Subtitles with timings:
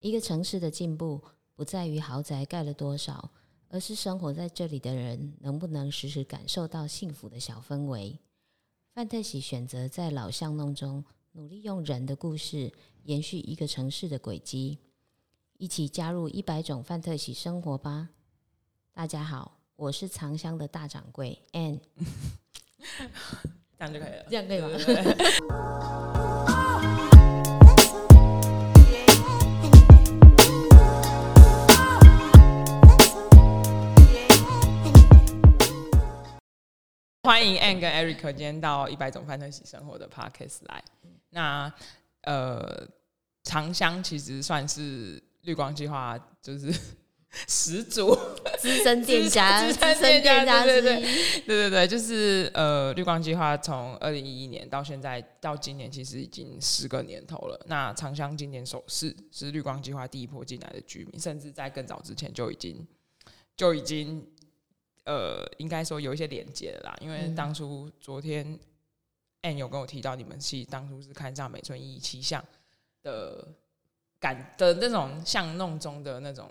[0.00, 1.22] 一个城市的进步
[1.54, 3.30] 不在于豪宅盖了多少，
[3.68, 8.18] 而是生活在这里的人能不能时时感受到幸福的小氛围。
[8.94, 14.78] 范特喜选择在老巷弄中努力用人的故事延续一个城市的轨迹，
[15.58, 18.08] 一起加入一百种范特喜生活吧！
[18.94, 21.78] 大家好，我是藏香的大掌柜 Ann。
[23.78, 24.68] 这样就可以了，这样可以吗？
[37.22, 40.82] 欢迎 Ann 跟 Eric 今天到一百种范特喜生活的 Podcast 来。
[41.30, 41.72] 那
[42.22, 42.88] 呃，
[43.44, 46.72] 长香其实算是绿光计划，就是。
[47.46, 48.12] 始祖、
[48.58, 51.02] 资深店家、 资深店家，对对对，
[51.46, 57.64] 对对对，就是呃，绿光计划从二零一一年到现在到今年，其实已经十个年头了。
[57.68, 62.84] 那长香今年首次是绿光计划第一波进来的居民，甚至在更早之前就已经
[63.56, 64.26] 就已经
[65.10, 66.96] 呃，应该说有一些连接的啦。
[67.00, 68.58] 因为当初昨天
[69.42, 72.44] Ann 有跟我提到，你们是当初是看上美村一一七巷
[73.02, 73.48] 的
[74.20, 76.48] 感的那种巷弄中的那种。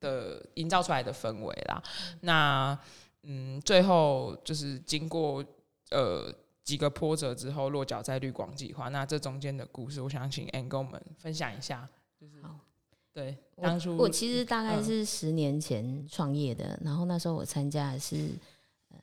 [0.00, 2.78] 的营造出来的氛围啦，嗯那
[3.22, 5.42] 嗯，最后就是经过
[5.92, 6.30] 呃
[6.62, 8.90] 几个波折之后，落脚在绿光计划。
[8.90, 11.88] 那这中间的故事，我想请 Ann 跟我们分享一下。
[12.20, 12.54] 就是好
[13.14, 18.30] 对，当初我，我其实大概是十年前创业的，嗯、然后那时候我参加的是
[18.90, 18.98] 呃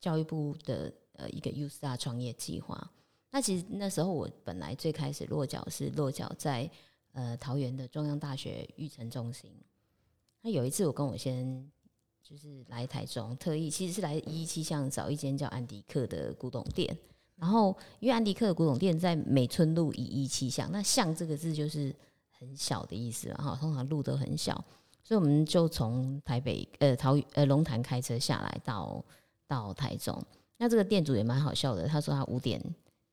[0.00, 2.90] 教育部的呃一个 U Star 创业计划。
[3.30, 6.68] 那其实那时候我本来最开始落脚是落脚在
[7.12, 9.48] 呃桃园的中央大学育成中心。
[10.42, 11.70] 那有一次，我跟我先
[12.22, 16.98] 就是来台中，特意其实是来一一七巷找一间叫安迪克的古董店。
[17.36, 21.94] 然后，因为安迪克的古董店在美村路一一七巷，那“巷”这个字就是
[22.38, 24.54] 很小的意思嘛，哈，通常路都很小，
[25.02, 29.04] 所以我们就从台北呃桃呃龙潭开车下来到
[29.46, 30.22] 到台中。
[30.56, 32.62] 那这个店主也蛮好笑的，他说他五点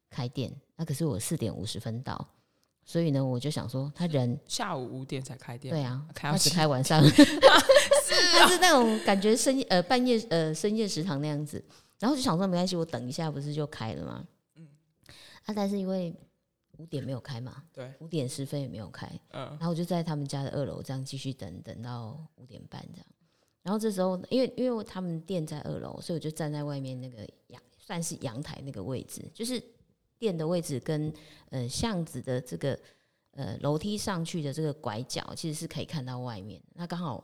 [0.10, 2.28] 开店，那可是我四点五十分到。
[2.88, 11.64] 所以呢，我就想说，他人下午五点才开店，对啊，开他只开晚上 是啊、他是那种感觉深夜呃半夜呃深夜食堂那样子，
[12.00, 14.24] 然后就想说没关系，我等一下不是就开了吗？
[14.56, 14.68] 嗯，
[15.46, 16.14] 啊，但是因为
[16.78, 23.06] 五点没有开嘛，对，五点十分也没有开，嗯，然后我就在他们家的二楼这样继续等等到五点半这样，
[23.64, 29.62] 然后这时候因为因为他们店在二楼，所以我就站在外面那个阳算是阳台那个位置，就是。
[30.18, 31.14] 店的位置跟
[31.50, 32.80] 呃巷子的这个
[33.32, 36.60] 呃楼梯上去的这个拐角，其实是可以看到外面。
[36.74, 37.22] 那刚好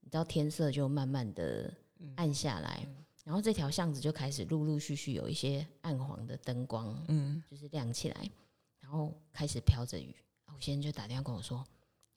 [0.00, 1.72] 你知道天色就慢慢的
[2.14, 8.30] 暗下来，嗯、然后这条巷子就开始陆陆续续有一些暗黄的灯光，嗯，就是亮起来，
[8.86, 10.14] 然后开始飘着雨。
[10.54, 11.58] 我先生就打电话跟我说：“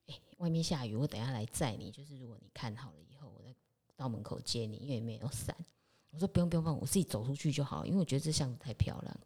[0.06, 1.90] 哎、欸，外面下雨，我等下来载你。
[1.90, 3.52] 就是如果你看好了以后，我再
[3.98, 5.56] 到门口接你，因为没有伞。”
[6.12, 9.20] 我说：“不用不用不用，我自己走出去就好，因为我觉得这巷子太漂亮。”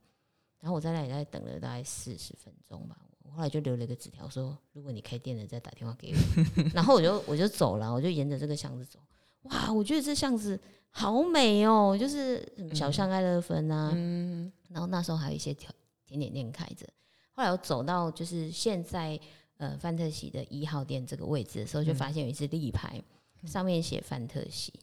[0.62, 6.64] 然后我在那里在等了大概四十分钟吧，我后来就留了一个纸条说，如果你开店了再打电话给我。
[6.74, 8.98] 然后我就我就走了，我就沿着这个巷子走。
[9.42, 10.58] 哇，我觉得这巷子
[10.90, 12.42] 好美哦，就是
[12.74, 15.70] 小巷爱乐芬啊，嗯、然后那时候还有一些甜
[16.06, 16.88] 甜点店开着。
[17.33, 19.19] 后来我走到就是现在
[19.57, 23.01] 呃范特西的一号店这个位置的时候，就发现有一只立牌，
[23.45, 24.73] 上面写范特西。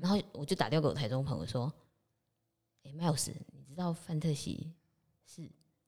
[0.00, 1.72] 然后我就打电话给我台中朋友说，
[2.84, 4.72] 哎，Miles，你知道范特西？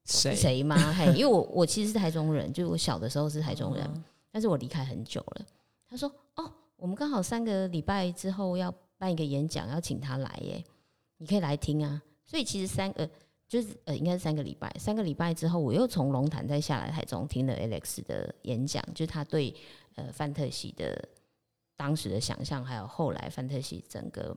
[0.03, 0.75] 是谁吗？
[0.93, 5.45] 嘿，因为我我其实是台中人，就我小的时候是台中人，但是我离开很久了。
[5.87, 10.63] 他说：“哦，我们刚好三个礼拜之后要办一个演讲，要请他来耶，
[11.17, 13.07] 你可以来听啊。”所以其实三个
[13.51, 14.73] 就是呃，应该是三个礼拜。
[14.79, 19.53] 三个礼拜之后，我又从龙潭再下来台中听了 Alex 的演讲，就是他对
[19.95, 21.09] 呃范特西的
[21.75, 24.33] 当时的想象，还有后来范特西整个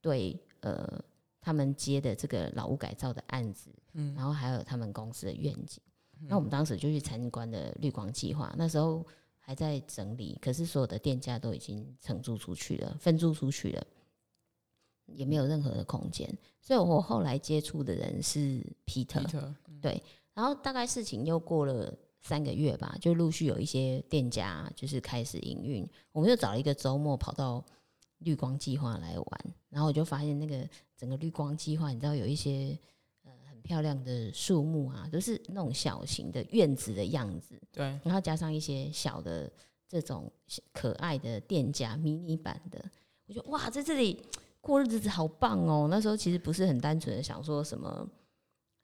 [0.00, 1.00] 对呃。
[1.40, 5.80] 他们接的这个老屋改造的案子，嗯，然后还有他们公司的愿景，
[6.20, 9.06] 嗯、那我们当时就去参观的绿光计划，那时候
[9.38, 13.86] 还在整理，可是所有的店家都已经承租出去了，分租出去了，
[15.08, 16.28] 也没有任何的空间，
[16.60, 19.24] 所以我后来接触的人是 Peter，
[19.68, 20.02] 嗯、对，
[20.34, 27.64] 然后大概事情又过了三个月吧，就陆续有一些店家就是开始营运，我们就找了一个周末跑到。
[28.22, 32.76] 绿光计划来玩，然后我就发现那个整个绿光计划，你知道有一些
[33.22, 37.56] 呃很漂亮的树木啊，都是那种小型的院子的样子。
[37.70, 39.48] 对，然后加上一些小的
[39.88, 40.28] 这种
[40.72, 42.84] 可爱的店家，迷你版的，
[43.28, 44.20] 我觉得哇，在这里
[44.68, 45.88] 过日子好棒哦。
[45.90, 48.06] 那时候其实不是很单纯的想说什么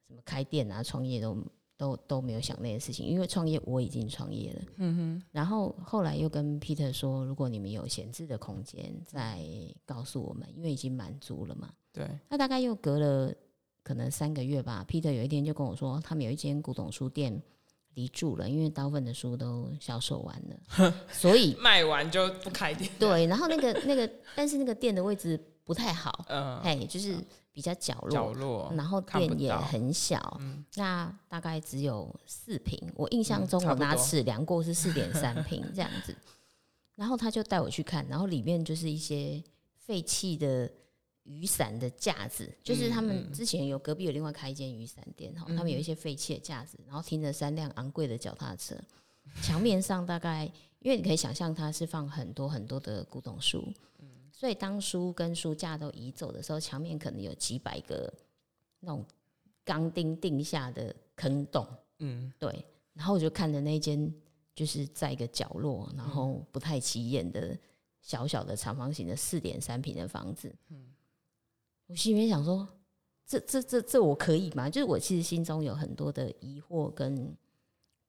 [0.08, 1.36] 什么开店啊、创业都
[1.76, 4.62] 都都没有想那些事情，因为创业我已经创业了。
[4.76, 5.22] 嗯哼。
[5.30, 9.40] 然后后来又跟 Peter 说，如果你们有闲置的空间，再
[9.84, 11.70] 告诉我们，因为已经满足了嘛。
[11.92, 12.08] 对。
[12.28, 13.34] 那大概又隔了
[13.82, 17.42] 可能三个月吧，Peter 有一天就跟我说，他们有一间古董书店
[17.94, 22.90] 离住了，因为大部分的书都销售完了， 所以卖完就不开店。
[22.98, 23.26] 对。
[23.26, 26.24] 然后那个那个，但是那个店的位置不太好。
[26.28, 26.58] 嗯。
[26.60, 27.16] 哎，就是。
[27.54, 32.76] 比较角落，角落，然后店也很小，嗯、那大概只有四平。
[32.96, 36.12] 我印象中我拿尺量过是四点三平这样子。
[36.96, 39.40] 然后他就带我去看，然后里面就是一些
[39.76, 40.68] 废弃的
[41.22, 48.74] 雨伞的架子，就是他们之前有隔壁有另外开一间雨伞店哈，他们有一些废弃的架子，然后停着三辆昂贵的脚踏车。
[49.42, 50.50] 墙面上大概，
[50.80, 53.72] 因为你可以想象它是放很多很多的古董书。
[54.36, 58.12] 所以当书跟书架都移走的时候，墙面可能有几百个
[58.80, 59.04] 那种
[59.64, 61.64] 钢钉钉下的坑洞。
[62.00, 62.66] 嗯，对。
[62.94, 64.12] 然后我就看着那间
[64.52, 67.56] 就是在一个角落，然后不太起眼的
[68.00, 70.52] 小小的长方形的四点三平的房子。
[70.68, 70.92] 嗯，
[71.86, 72.68] 我心里面想说，
[73.24, 74.68] 这这这这我可以吗？
[74.68, 77.32] 就是我其实心中有很多的疑惑跟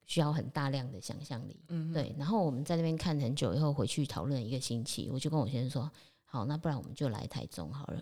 [0.07, 1.55] 需要很大量的想象力。
[1.67, 2.15] 嗯，对。
[2.17, 5.89] 然后我们在那边看很久以后，回去讨论一个星期，我就跟我先生说。
[6.35, 7.99] 好，那不然我们就来台中好了。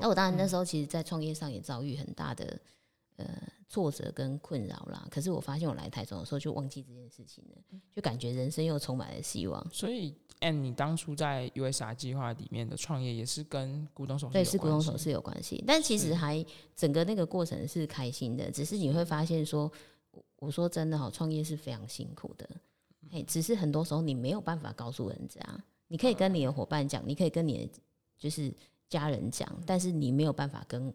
[0.00, 2.58] 那我当然那时候其实，在创业上也遭遇很大的
[3.16, 3.26] 呃
[3.68, 5.06] 挫折跟困扰啦。
[5.10, 9.66] 可是我发现我来台中的时候，就忘记这件事情了，就感觉人生又充满了希望。
[9.70, 15.62] 所以，and 你当初在 USR 计划里面的创业，也是跟古董首饰对，是古董首饰有关系。
[15.66, 16.42] 但其实还
[16.74, 19.70] 整个那个过程是开心的，只是你会发现说，
[20.36, 22.48] 我说真的哈，创业是非常辛苦的。
[23.10, 25.40] 嘿，只是很多时候你没有办法告诉人家。
[25.88, 27.70] 你可以跟你的伙伴讲，你可以跟你的
[28.18, 28.52] 就是
[28.88, 30.92] 家人讲，但是你没有办法跟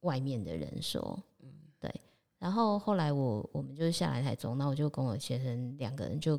[0.00, 1.48] 外面的人说，嗯，
[1.80, 1.90] 对。
[2.38, 6.38] 然后后来我我们就下来台中，那我就跟我先生两个人就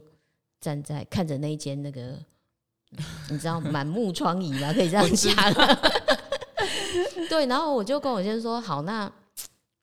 [0.62, 2.24] 站在看着那一间那个，
[3.32, 4.72] 你知道满目疮痍吗？
[4.72, 5.34] 可以这样讲。
[7.28, 9.12] 对，然后我就跟我先生说，好，那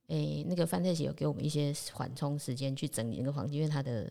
[0.06, 4.08] 诶、欸，那个范特喜有给我们一些缓冲时间去整理那个房间，因为他的。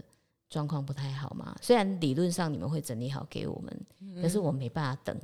[0.51, 5.18] 状况不太好嘛，虽然理论上你们会整理好给我们，嗯、可是我没办法等。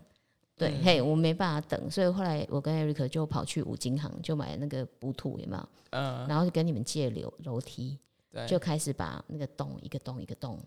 [0.56, 5.70] 对，嗯、嘿，我没办法等，所以后来我跟 Eric 就跑去五金行，就买那个补土，有没有？
[5.92, 8.00] 嗯，然后就跟你们借楼楼梯，
[8.32, 10.58] 对就开始把那个洞一个洞一个洞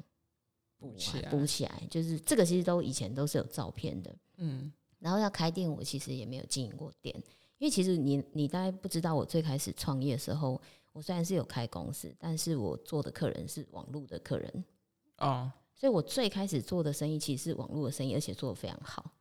[0.78, 1.82] 补起来，补起来。
[1.90, 4.70] 就是这个其实都以前都是有照片的，嗯。
[4.98, 7.16] 然后要开店，我其实也没有经营过店，
[7.56, 10.60] 因为其实你你大概不知道，我最开始创业的时候。
[10.92, 14.64] 我虽然是有开公司，但是我做的客人是网络的客人
[15.18, 19.12] 哦，所以我最开始做的生意其实是网络的生意，而且做的非常好。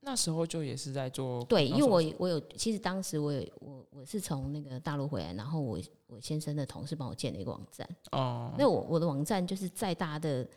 [0.00, 8.54] 那时候就也是在做对，因为我我有，其实当时我有我我是从那个大陆回来，然后我我先生的同事帮我建了一个网站哦。
[8.56, 10.48] 那我我的网站就是再大的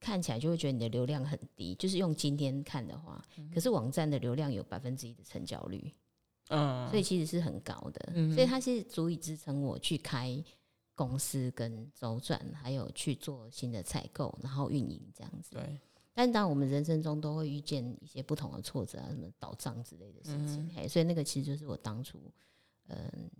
[0.00, 3.24] 看起来就会觉得你的流量很低，就是用今天看的话，
[3.54, 5.92] 可是网站的流量有百分之一的成交率。
[6.48, 10.42] 嗯，所以其实是很高的，嗯、所以它是足以支撑我去开
[10.94, 15.52] 公司跟周转，还有去做新的采购，然后运营这样子。
[15.52, 15.78] 对，
[16.12, 22.18] 但当我们人生中都会遇见一些不同的挫折啊，什么倒账之类的事情，所以那个其实就是我当初
[22.88, 23.30] 嗯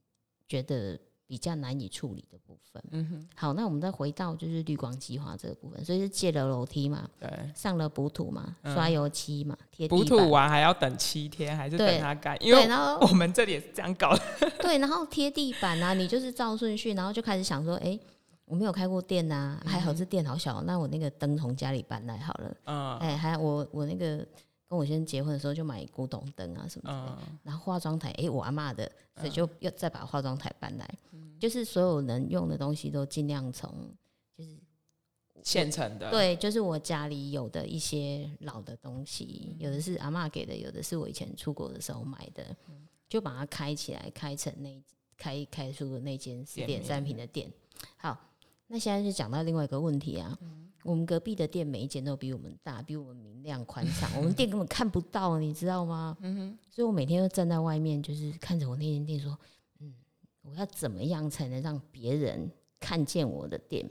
[0.49, 0.99] 觉得。
[1.29, 2.83] 比较难以处理的部分。
[2.91, 3.29] 嗯哼。
[3.37, 9.95] 好，那我们再回到就是绿光计划这个部分，所以是借了楼梯嘛，对，上了补土嘛，刷油漆嘛，贴地。
[9.95, 12.37] 补土完还要等七天，还是等它干？
[12.43, 14.23] 因为然后我们这里也是这样搞的。
[14.61, 18.01] 对，然后贴地板啊，你就是照顺序，然后就开始想说，哎、欸，
[18.47, 22.57] 我没有开过店呐、啊，还好这店好小，那我那个灯从家里搬来好了。
[22.65, 22.97] 嗯。
[22.99, 24.27] 哎、欸，还我我那个。
[24.69, 33.73] 跟我先生结婚的时候就买古董灯啊什么的，嗯、然后化妆台，哎、欸，我阿妈的，所以就又再把化妆台搬来，嗯、就是所有能用的东西都尽量从
[34.37, 34.59] 就是
[35.43, 44.83] 现成的，对，就是我家里有的一些老的东西，有的是阿妈给的，有的是我以前出国的时候买的，嗯、就把它开起来，开成那
[45.17, 47.51] 开开出的那间四点三平的店。
[47.97, 48.19] 好，
[48.67, 50.37] 那现在就讲到另外一个问题啊。
[50.43, 54.11] 嗯我们隔壁的店每一间都比我们大，比我们明亮宽敞。
[54.17, 56.17] 我们店根本看不到，你知道吗？
[56.23, 56.59] 嗯哼。
[56.71, 59.39] 所以我每天都站在外面，就是看着我那间店，说
[59.81, 59.93] ：“嗯，
[60.41, 63.87] 我要怎么样才能让别人看见我的店？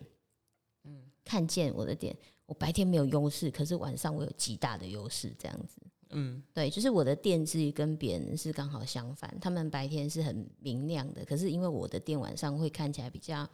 [0.85, 2.17] 嗯，看见我的店。
[2.47, 5.79] 我白天没有优势，可是晚上我有极大的优势，这样子。
[6.09, 9.37] 嗯，对，就是我的店是跟别人是刚好相反。
[9.39, 13.47] 他们白天是很明亮的，可是因为我的店晚上会看起来比较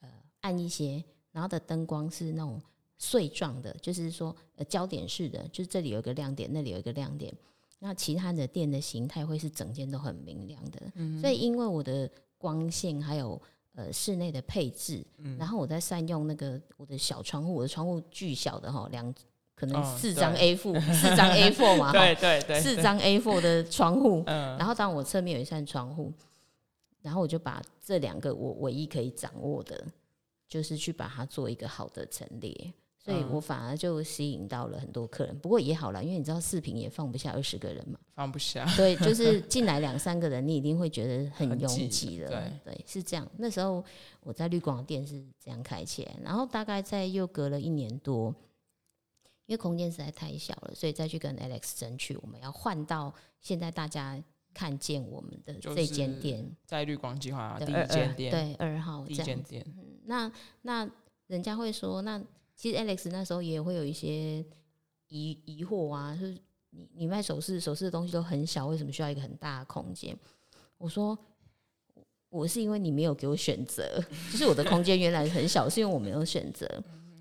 [0.00, 0.08] 呃
[0.40, 2.60] 暗一些。”然后的灯光是那种
[3.04, 7.34] 碎状的，就是说呃焦点式的，就是这里有一个亮点，那里有一个亮点。
[7.80, 10.80] 那其他的店的形态会是整间都很明亮的。
[10.94, 11.20] 嗯。
[11.20, 13.42] 所以因为我的光线还有
[13.74, 19.12] 呃室内的配置，嗯、然后我在善用那个我的小窗户，我的窗户巨小的哈，两
[19.56, 26.12] 可能四张 A 4四张 A 4嘛， 对对对，四张 A 4的窗户，嗯，然后当我侧面有一扇窗户，
[27.00, 29.84] 然后我就把这两个我唯一可以掌握的，
[30.46, 32.72] 就是去把它做一个好的陈列。
[33.04, 38.64] 所以我反而就吸引到了很多客人，不过也好了，因为你知道四坪也放不下二十个人嘛，放不下。
[38.76, 42.28] 对， 就是进来两三个人，你一定会觉得很拥挤的。
[42.28, 43.28] 对，对，是这样。
[43.38, 43.84] 那时候
[44.20, 48.32] 我在绿光店是这样开起来，然后大概在又隔了一年多，
[49.46, 54.22] 因为空间实在太小了，所以再去跟 Alex 争取，我们要换到现在大家
[54.54, 59.60] 看见我们的这间店，在绿光计划第一间店，对，二号这样子。
[60.04, 60.30] 那
[60.60, 60.88] 那
[61.26, 62.22] 人家会说那。
[62.62, 64.38] 其实 Alex 那时候也会有一些
[65.08, 66.40] 疑疑惑啊，就是
[66.70, 70.16] 你你卖首饰，首饰的东西都很小，为什么需要一个很大的空间？
[70.78, 71.18] 我说
[72.28, 74.00] 我是因为你没有给我选择，
[74.30, 76.68] 就是我的空间原来很小，是因为我没有选择。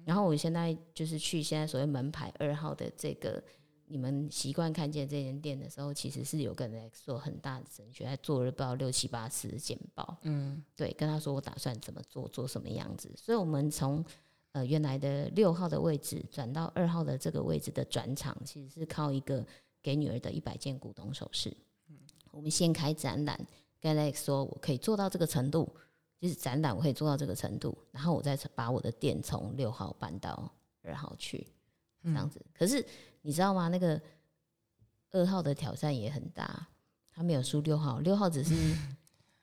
[0.06, 3.44] 然后我现在就是去现在所谓门牌二号的这个
[3.88, 10.20] 你们习惯看见这间店的时候，其实是有跟 Alex 做很大的争取，还做了不知道六七八次的简报。
[10.22, 13.12] 嗯，对，跟他说我打算怎么做，做什么样子。
[13.18, 14.06] 所以我们从
[14.54, 19.46] 呃，原来的六号的位置转到二号的这个位置的转场，其实是靠一个
[19.82, 21.56] 给女儿的一百件古董首饰。
[21.88, 21.96] 嗯，
[22.32, 23.40] 我们先开展览，
[23.80, 25.74] 跟 Alex 说我可以做到这个程度，
[26.20, 30.54] 就是展览我可以做到这个程度，然后我再把我的店从六号搬到
[30.84, 31.48] 二号去，
[32.04, 32.46] 这样子。
[32.54, 32.86] 可是
[33.22, 33.70] 你知道吗？
[33.70, 34.02] 那个
[35.12, 36.68] 二号的挑战也很大，
[37.10, 38.54] 他没有输六号，六号只是。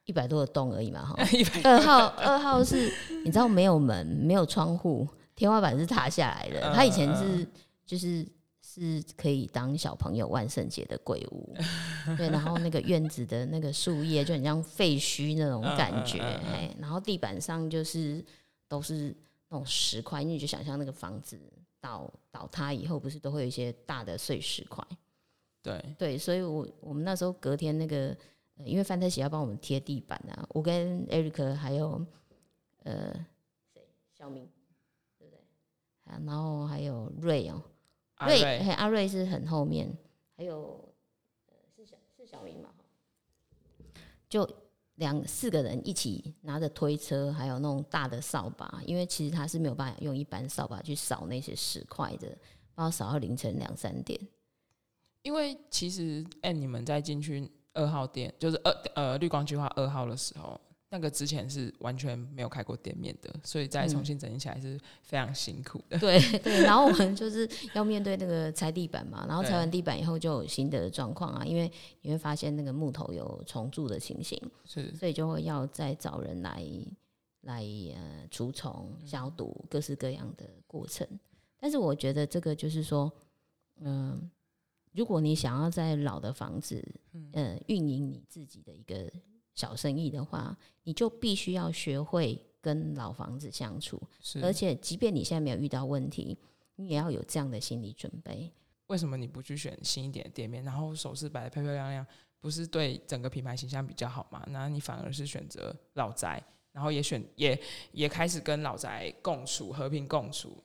[0.09, 1.15] 一百多个洞而已嘛，哈。
[1.65, 2.91] 二号，二号是，
[3.27, 6.73] 你知道没有门，没有窗户，天花板是塌下来的。
[6.75, 7.47] 他以前是，
[7.85, 8.27] 就是
[8.62, 11.55] 是可以当小朋友万圣节的鬼屋，
[12.17, 12.31] 对。
[12.31, 16.75] 然后那个院子的那个树叶就很像废墟那种感觉，哎。
[16.81, 18.25] 然后地板上就是
[18.67, 19.15] 都是
[19.50, 21.38] 那种石块，你就想象那个房子
[21.83, 24.83] 倒倒塌以后，不是都会有一些大的碎石块？
[25.62, 28.17] 对对，所以我我们那时候隔天那个。
[28.65, 32.05] 因为范特喜要帮我们贴地板啊，我跟 Eric 还有
[32.83, 33.12] 呃
[33.73, 34.49] 谁小明，
[35.17, 35.41] 对不对？
[36.05, 37.62] 啊，然后还有瑞哦，
[38.27, 39.97] 瑞嘿阿瑞是很后面，
[40.37, 40.93] 还有
[41.47, 42.71] 呃是小是小明嘛，
[44.29, 44.49] 就
[44.97, 52.27] 两四个人一起拿着推车，还有那种大的扫把，因为其实他是没有办法用一般扫把去扫那些石块的，
[52.75, 54.21] 然后扫到凌晨两三点。
[55.23, 57.49] 因为其实哎，你们在进去。
[57.78, 65.97] 二号店就是二呃绿光计划二号的时候，那个之前是完全没有开过店面的，所以再重新整理起来是非常辛苦的。
[65.97, 71.70] 嗯、对对，然后我们就是要面对那个拆地板嘛，然后拆完地板以后就有新的状况啊，因为
[72.02, 76.64] 你会发现那个木头有虫蛀的情形，是，所以就会要再找人来
[77.42, 77.62] 来
[77.94, 81.06] 呃除虫、消毒各式各样的过程。
[81.61, 83.12] 但是我觉得这个就是说，
[83.80, 84.30] 嗯、呃。
[84.99, 86.85] 如果你想要在老的房子，
[87.31, 89.09] 呃，运营你自己的一个
[89.55, 94.02] 小生意的话，你就必须要学会跟老房子相处。
[94.21, 96.37] 是，而且即便你现在没有遇到问题，
[96.75, 98.52] 你也要有这样的心理准备。
[98.88, 102.05] 为什么你不去选新一点的店面，然后首饰摆的漂漂亮亮，
[102.40, 104.45] 不是对整个品牌形象比较好吗？
[104.49, 107.57] 那你反而是选择老宅，然后也选也
[107.93, 110.61] 也开始跟老宅共处，和平共处。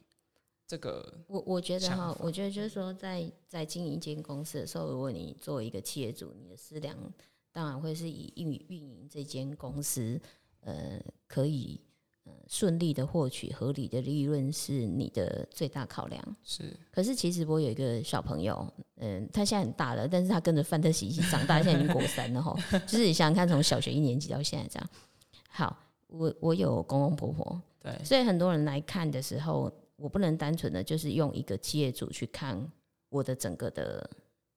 [0.74, 6.98] 这个我我觉得哈，我觉得就是说在，在在经营一间公司的时候，如果你作为一个企业主，你的思量
[7.52, 10.20] 当然会是以运运营这间公司，
[10.62, 11.80] 呃，可以
[12.24, 16.36] 呃顺利的获取合理的利润是你的最大考量。
[16.44, 22.52] 是，可是其实我有一个小朋友，嗯、呃，他现在很大了，但是他跟着范特西一起长大，现在已经国三了哈。
[22.88, 24.90] 就是你想想看，从小学一年级到现在这样。
[25.50, 25.78] 好，
[26.08, 29.72] 我我有公公婆婆，对，所以很多人来看的时候。
[29.96, 32.72] 我不能单纯的就是用一个企业主去看
[33.10, 34.10] 我的整个的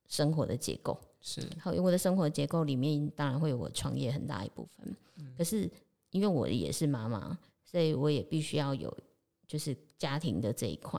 [0.08, 1.46] 生活的结构，是。
[1.60, 5.70] 好，因为我的生活结构里面当然会有我创业很大一部分，嗯，可是
[6.10, 8.94] 因为我也是妈妈，所以我也必须要有
[9.46, 10.98] 就是家庭的这一块，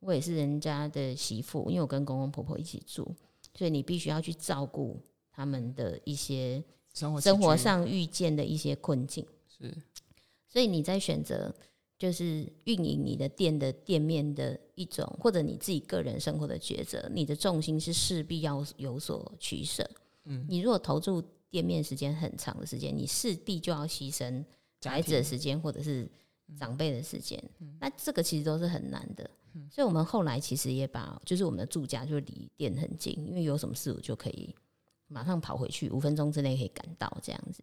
[0.00, 3.14] 我也是人家的媳妇，因为我跟公公婆婆一起住，
[3.54, 5.00] 所以你必须要去照顾
[5.30, 6.62] 他们的一些
[6.92, 9.72] 生活生活上遇见的一些困境，是，
[10.48, 11.54] 所以你在选择。
[12.00, 19.86] 就是运营你的店的店面的一种，或者你自己个人生活的抉择，你的重心是势必要有所取舍。
[20.24, 24.42] 嗯，你如果投注店面时间很长的时间，你势必就要牺牲
[24.82, 26.10] 孩子的时间或者是
[26.56, 27.38] 长辈的时间。
[27.78, 29.28] 那这个其实都是很难的。
[29.70, 34.54] 所以我们后来其实也把，就是我们的住家就离店很近，因为有什么事我就可以
[35.06, 37.62] 马上跑回去，五分钟之内可以赶到这样子。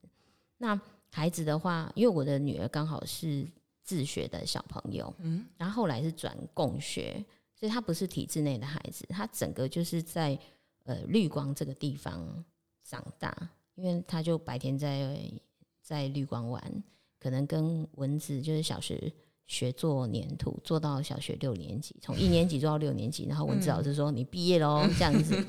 [0.59, 0.79] 那
[1.09, 3.47] 孩子的话，因为我的女儿刚好是
[3.87, 7.23] 自学的小朋友，嗯，然后后来是转共学，
[7.55, 10.37] 所以他不是体制内的孩子，他整个就是在
[10.83, 12.43] 呃绿光这个地方
[12.83, 15.17] 长大，因为他就白天在
[15.81, 16.83] 在绿光玩，
[17.17, 19.09] 可能跟蚊子就是小学
[19.45, 25.41] 学做粘土，做到小学六年级，从一年级做到六年级，然后蚊子老师说你毕业喽这样子，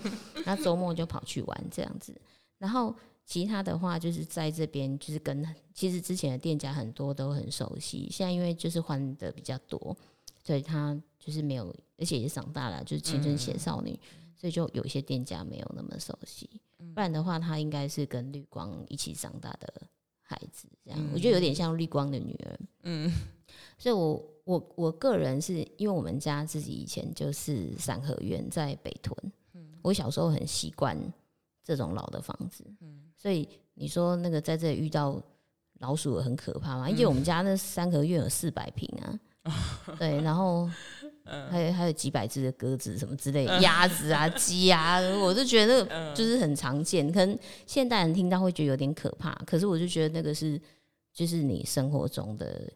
[0.47, 2.15] 那周末就跑去玩这样子，
[2.57, 2.95] 然后。
[3.29, 9.95] 其他的话就是在这边，就是跟其实之前的店家很多都很熟悉，现在因为就是换的比较多，
[10.43, 14.01] 所以他就是没有，而且也长大了，就是青春期少女，
[14.35, 16.49] 所以就有一些店家没有那么熟悉。
[16.95, 19.71] 不然的话，他应该是跟绿光一起长大的
[20.23, 22.61] 孩子，这样我觉得有点像绿光的女儿。
[22.85, 23.13] 嗯，
[23.77, 29.15] 所以我我我个人是因为我们家自己以前就是三合院在北屯，
[29.83, 30.97] 我小时候很习惯
[31.69, 32.65] 这种老的房子。
[32.81, 35.21] 嗯所以你说那个在这里遇到
[35.81, 36.89] 老鼠很可怕吗？
[36.89, 39.21] 因为我们家那三合院有四百平啊，
[39.99, 40.71] 对，然后
[41.51, 47.13] 还有还有几百只的鸽子什么之类，鸭子啊、鸡啊，我就觉得那个就是很常见。
[47.13, 50.59] 可能现代人听到会觉得有点可怕，可是我就觉得那个是
[51.13, 52.73] 就是你生活中的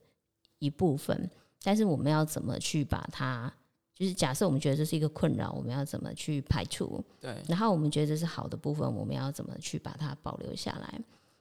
[0.58, 1.30] 一部分。
[1.62, 3.52] 但是我们要怎么去把它？
[4.02, 7.00] 就是假设我们觉得这是一个困扰，我们要怎么去排除？
[7.20, 7.40] 对。
[7.46, 11.00] 然后我们觉得这是好的部分，我们要怎么去把它保留下来？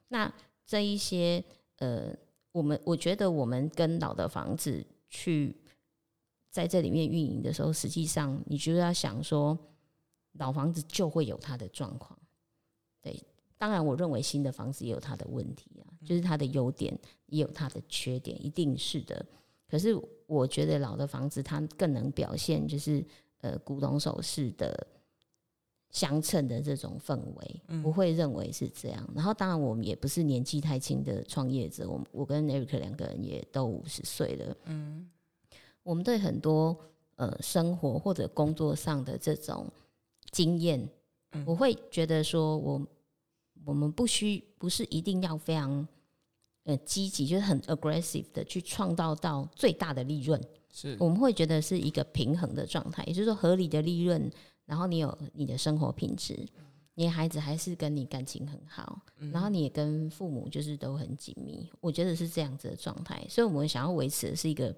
[0.10, 0.32] 那
[0.64, 1.44] 这一些
[1.78, 2.16] 呃，
[2.52, 5.58] 我们我觉得我们跟老的房子去
[6.52, 9.58] 在这里面运营的时候，实际上你就要想说，
[10.34, 12.16] 老房子就会有它的状况。
[13.02, 13.20] 对，
[13.58, 19.26] 当然我认为新的房子也有它的问题啊，就是它的优点也有它的缺点，一定是的。
[19.72, 19.98] 可是
[20.28, 23.02] 我觉得老的房子它更能表现，就是
[23.40, 24.86] 呃古董首饰的
[25.92, 29.10] 相称的这种氛围，我会认为是这样。
[29.16, 34.58] 然后当然我们也不是年纪太轻的创业者，我我跟 Eric 两个人也都五十岁了。
[34.66, 35.10] 嗯，
[35.84, 36.78] 我们对很多
[37.16, 39.72] 呃生活或者工作上的这种
[40.32, 40.86] 经验，
[41.46, 42.88] 我会觉得说我
[43.64, 45.88] 我们不需不是一定要非常。
[46.64, 50.40] 呃，积极就是很 aggressive 的去创造到最大的利润，
[50.72, 50.96] 是。
[51.00, 54.32] 我们会觉得是一个平衡的状态，也就是说合理的利润，
[54.66, 56.48] 然后你有你的生活品质，
[56.94, 64.76] 你的孩子还是跟你感情很好，然后你也跟父母就是都很紧密，我觉得是这样子的状态，所以我们想要维持的是一个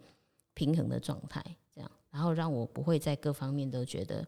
[0.54, 1.44] 平衡的状态，
[1.76, 4.26] 这样，然后让我不会在各方面都觉得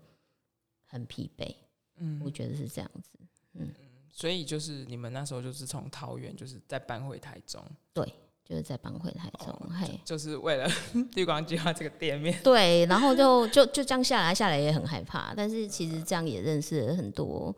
[0.83, 1.55] 很疲惫，
[1.95, 3.11] 嗯，我觉得是这样子，
[3.53, 3.69] 嗯。
[4.17, 7.61] 所以就是你们那时候就是从桃园就是再搬回台中，
[7.93, 8.05] 对，
[8.45, 10.65] 就是再搬回台中，哦、嘿就，就是为了
[11.15, 17.53] 绿光计划这个店面，对，然后就就就这样下来，下来也很害怕，但是其实这样也认识了很多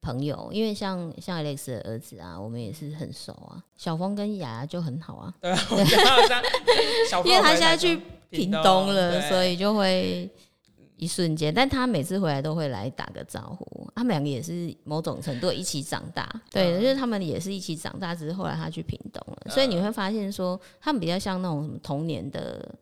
[0.00, 5.52] 朋友，因为像像 Alex 的儿子啊，我们也是很熟啊，小峰跟雅雅就很好啊，对，
[7.24, 10.28] 因为他现在去屏东了，所以就会。
[10.96, 13.86] 一瞬间，但他每次回来都会来打个招呼。
[13.94, 22.74] 他们两个也是某种程度一起长大，对，就是他们也是一起长大，只是后来他去屏东了，所以你会发现说，他们比较像那种什么童年的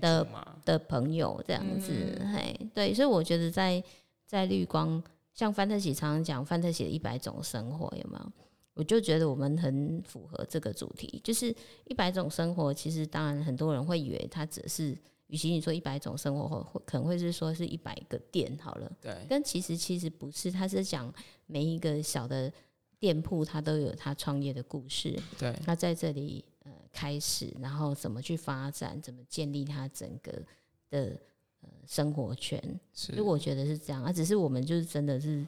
[0.00, 0.26] 的
[0.64, 1.92] 的朋友这样子，
[2.34, 3.82] 嘿，对，所以我觉得在
[4.26, 5.02] 在绿光，
[5.32, 8.32] 像范特喜常常讲范特喜的一百种生活，有没有？
[8.74, 11.54] 我就觉得我们很符合这个主题，就是
[11.86, 12.74] 一百种生活。
[12.74, 14.96] 其实当然很多人会以为它只是。
[15.30, 21.12] 与其你说一百种生活，或可能会是说是一百个店好了，对，但其实其实不是，他是讲
[21.46, 22.52] 每一个小的
[22.98, 30.32] 店铺，他都有他创业的故事，对，他在这里呃开始，然后怎么去发展，怎么建立他整个
[30.90, 31.16] 的
[31.60, 32.60] 呃生活圈，
[32.92, 35.46] 是所以我觉得是这样啊，只是我们就是真的是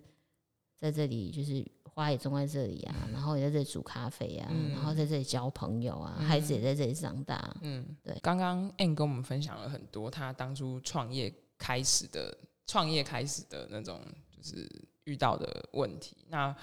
[0.78, 1.66] 在这里就是。
[1.94, 7.54] 花也种在这里啊，然后也在这里煮咖啡啊，嗯、然后在这里交朋友啊，嗯、孩子也在这里长大。
[7.60, 8.18] 嗯，对。
[8.22, 12.34] 刚刚 Ann 跟我们分享了很多他当初创业开始的
[12.66, 14.00] 创业开始的那种
[14.34, 14.66] 就是
[15.04, 16.16] 遇到的问题。
[16.28, 16.56] 那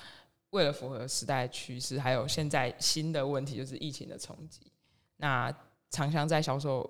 [0.50, 4.72] 为了符合时代趋势，还有现在新的问题就是疫情的冲击。
[5.18, 5.56] 那
[5.92, 6.90] 长香在销售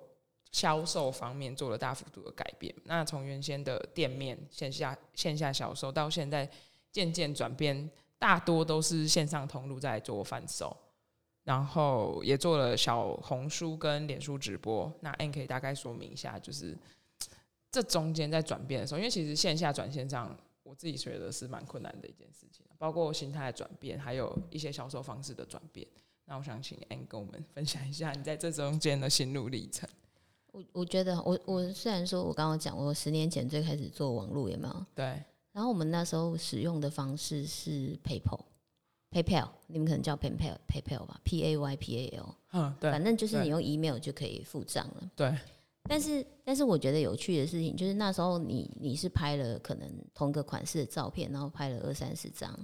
[0.50, 2.74] 销售方面做了大幅度的改变。
[2.84, 6.50] 那从原先的店面线下线下销售，到现在
[6.90, 7.90] 渐渐转变。
[8.20, 10.76] 大多都是线上通路在做贩售，
[11.42, 14.92] 然后也做了小红书跟脸书直播。
[15.00, 16.76] 那 Ann 可以大概说明一下，就是
[17.72, 25.86] 这中间在转变的时候，因为其实线下转线上，我自己觉得是蛮困难的一件事情，包括心态的转变，还有一些销售方式的转变。
[26.26, 29.88] 那我想请 Ann 跟我们分享一下你在这中间的心路历程。
[30.52, 34.86] 我我觉得，我我虽然说我刚刚讲，我十年前最开始做网络，有没有？
[34.94, 35.22] 对。
[35.52, 45.10] 然后我们那时候使用的方式是 PayPal，PayPal，你们可能叫 PayPal PayPal 吧，P A Y P A L，嗯，对，反正就是你用 email 就可以付账了。
[45.16, 45.36] 对，
[45.84, 52.56] 但是但是我觉得有趣的事情就是那时候你你是拍了可能同个款式的照片，然后拍了二三十张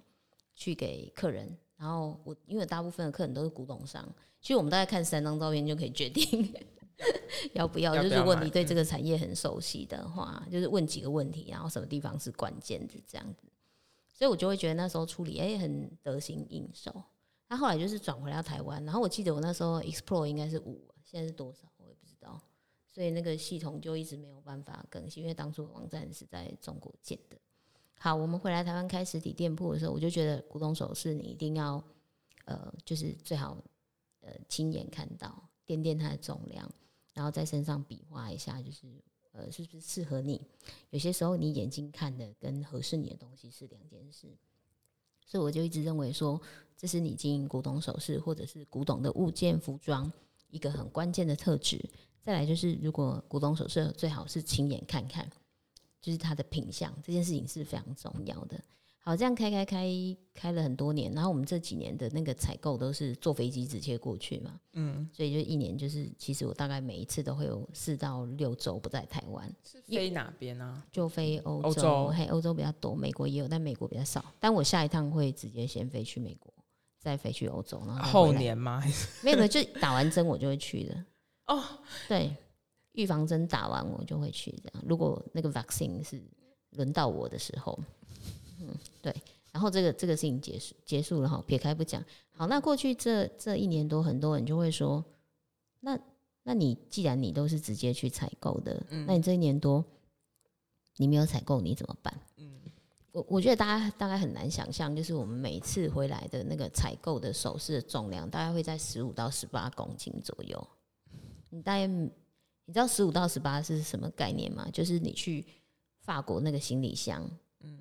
[0.55, 4.07] 去给客人，然后我因为大部分的客人都是古董商，
[4.40, 6.55] 其实我们大概看三张照片就可以决定
[7.55, 7.95] 要不要。
[7.95, 13.47] 就是如果你对这个产业很熟悉的话，嗯、就是问几个问题，然后什么地方是关键的这样子。
[14.13, 17.03] 所以我就会觉得那时候处理哎、欸、很得心应手。
[17.49, 22.41] 他后来就是转回来到台湾，然后我记得我那时候 Explore 应该是五，现在是多少我也不知道。
[22.89, 27.37] 所以那个系统就一直没有办法更新，因为当初网站是在中国建的。
[27.99, 31.83] 好，我们回来台湾开实体店铺的时候，我就觉得古董首饰你一定要
[32.47, 33.57] 呃，就是最好
[34.23, 36.69] 呃亲眼看到，掂掂它的重量，
[37.16, 38.87] 然后在身上比划一下，就是。
[39.38, 40.40] 呃，是不是适合你？
[40.88, 44.35] 有些时候你眼睛看的跟合适你的东西是两件事，
[45.26, 46.40] 所以我就一直认为说，
[46.74, 50.11] 这是你经营古董首饰或者是古董的物件、服装
[50.48, 51.79] 一个很关键的特质。
[52.22, 55.31] 再来就是，如果古董首饰最好是亲眼看看，
[56.00, 58.59] 就是它的品相，这件事情是非常重要的。
[59.09, 59.88] 好，这样开开开
[60.35, 69.49] 开了很多年，然后我们这几年的那个采购都是坐飞机直接过去嘛，嗯，所以就一年就是，其实我大概每一次都会有四到六周不在台湾。
[69.62, 70.83] 是飞哪边啊？
[70.90, 74.25] 就飞欧洲，嘿，欧洲比较多，美国也有，但美国比较少。
[74.40, 76.53] 但我下一趟会直接先飞去美国，
[76.99, 78.83] 再飞去欧洲，然后后年吗？
[79.23, 81.05] 没有没有，就打完针我就会去的。
[81.47, 81.62] 哦，
[82.09, 82.35] 对，
[82.95, 84.85] 预防针打完我就会去这样。
[84.85, 86.21] 如果那个 vaccine 是
[86.71, 87.79] 轮到我的时候。
[88.61, 89.14] 嗯，对，
[89.53, 92.05] 然后这个这个事情结束结束了哈，撇开不讲。
[92.33, 95.05] 好，那过去这这一年多，很多人就会说，
[95.81, 95.99] 那
[96.42, 99.85] 那你既然你都是直接去采购的，嗯，那你这一年多
[100.97, 102.21] 你没有采购，你怎么办？
[102.37, 102.61] 嗯，
[103.12, 110.69] 我我觉得大家大概很难想象，就是我们每次回来的那个采购的首饰的重量，大概会在十五到十八公斤左右。
[111.51, 112.11] 你大概你
[112.73, 114.69] 知道十五到十八是什么概念吗？
[114.73, 115.47] 就是你去
[116.01, 117.31] 法国那个行李箱。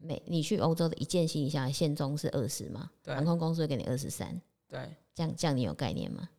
[0.01, 2.89] 每你去欧洲的一件行李箱限重是二十吗？
[3.03, 4.39] 对，航空公司会给你二十三。
[4.67, 6.29] 对，这样这样你有概念吗？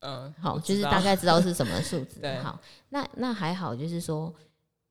[0.00, 2.20] 嗯，好，就是大概知道是 什么数字。
[2.20, 4.32] 对，好，那那还好，就是说，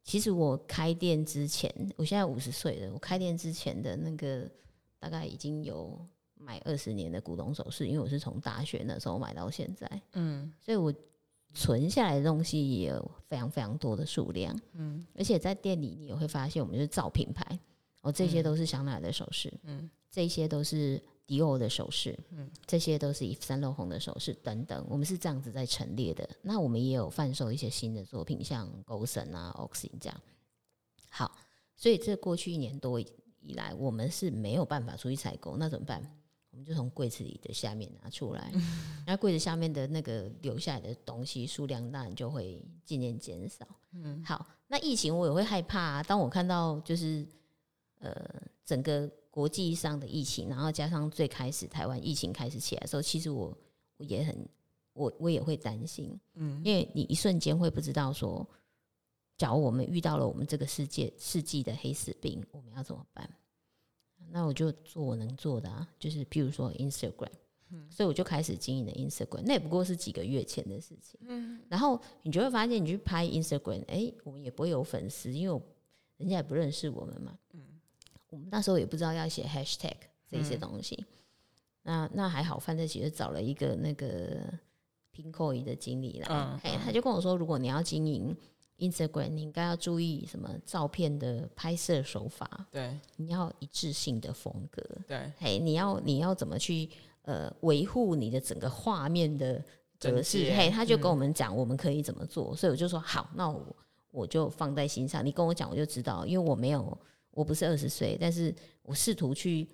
[0.03, 4.49] 其实我开店之前，我现在五十岁了，我开店之前的那个
[4.99, 5.99] 大概已经有
[6.33, 10.01] 买二十年的古董首饰，因为我是从大学那时候买到现在。
[10.13, 10.91] 嗯，所以我
[11.53, 14.59] 存下来的东西也有非常非常多的数量。
[14.73, 17.59] 嗯，而且在店里你也会发现，我们就是造品牌。
[18.03, 26.29] 哦，这些都是香奈儿的首饰，嗯，这些都是迪奥的首饰，嗯，这些都是伊夫圣罗红的首饰等等，我们是这样子在陈列的。
[26.41, 30.21] 那我们也有贩售一些新的作品，像 Gosen 啊、Oxy 这样。
[31.07, 31.33] 好，
[31.77, 33.07] 所以这过去一年多以
[33.53, 36.03] 来，我们是没有办法出去采购，那怎么办？
[36.51, 38.51] 我们就从柜子里的下面拿出来，
[39.07, 43.65] 那柜子下面的那个留下来的东西数量当然就会渐渐减少。
[43.93, 47.25] 嗯，好，那疫情我也会害怕啊，当我看到就是。
[48.03, 53.57] 呃，整个国际上的疫情，然后加上最开始台湾疫情开始起来的时候，其实我
[53.95, 54.47] 我也很
[54.91, 58.45] 我我也会担心，嗯，因为你一瞬间会不知道说，
[59.37, 63.29] 假如我们遇到了我们这个世界世纪的黑死病，我们要怎么办？
[64.29, 67.31] 那我就做我能做的啊，就是譬如说 Instagram，
[67.69, 75.61] 嗯，所以我就开始经营了 Instagram，那也不过是几个月前的事情，嗯，然后你就会发现，你去拍 Instagram，哎、欸，我们也不会有粉丝，因为
[76.17, 77.72] 人家也不认识我们嘛，嗯。
[78.33, 79.93] 我们那时候也不知道要写 hashtag
[80.27, 81.05] 这些东西，嗯、
[81.83, 84.51] 那那还好，范特其实找了一个那个
[85.15, 88.35] Pinkoi 的经理来，哎嗯、他就跟我说，如果你要经营
[88.79, 96.89] Instagram，你应该要注意什么照片的拍摄手法，对，你要一致性的风格，对，嘿，你要你要怎么去
[97.21, 99.63] 呃维护你的整个画面的
[99.99, 103.63] 格式，嘿，他就跟我们讲我们可以怎么做，嗯、所以我就说好，那我
[104.09, 106.97] 我就放在心上，你跟我讲我就知道，因为我没有。
[107.33, 109.67] 我不是二十岁，但是我试图去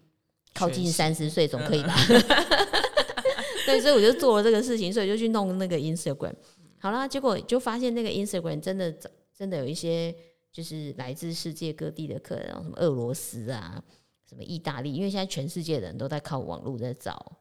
[0.53, 1.95] 靠近三十岁，总可以吧？
[3.65, 6.33] 对，所以我就做了这个事情，所以就去弄那个 Instagram。
[6.79, 8.91] 好啦，结果就发现那个 Instagram 真的
[9.35, 10.15] 真的有一些
[10.51, 13.83] 就是来自世界各地的客人，什么俄罗斯啊，
[14.27, 17.37] 什么意大利，因为现在全世界的人都在靠网络在找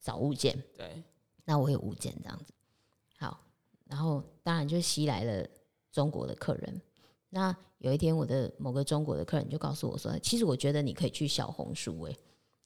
[0.00, 0.60] 找物件。
[0.76, 1.02] 对，
[1.44, 2.52] 那我有物件这样子。
[3.18, 3.46] 好，
[3.86, 5.46] 然后当然就吸来了
[5.92, 6.80] 中国的客人。
[7.28, 12.16] 那有一天，我的某个中国的客人就告诉我说：“其实我觉得你可以去小红书。”诶，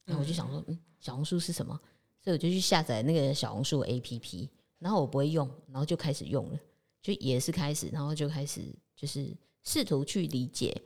[0.04, 1.80] 然后我就想说：“嗯，小红书是什么？”
[2.20, 4.48] 所以我就去下载那个小红书 APP，
[4.78, 6.58] 然后我不会用，然后就开始用了，
[7.00, 8.62] 就也是开始，然后就开始
[8.96, 10.76] 就是试图去理解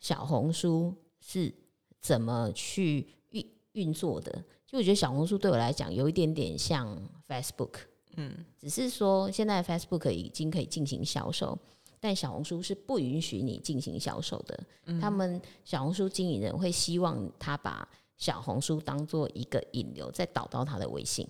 [0.00, 1.52] 小红书是
[2.00, 4.32] 怎么去运运作的，
[4.66, 6.96] 就我觉得小红书对我来讲有一点点像
[7.28, 7.72] Facebook，
[8.14, 11.58] 嗯，只是说现在 Facebook 已经可以进行销售，
[12.00, 14.58] 但小红书是不允许你进行销售的。
[14.84, 21.28] 嗯、他们小红书经营人会希望他把小红书当做一个引流，再导到他的微信，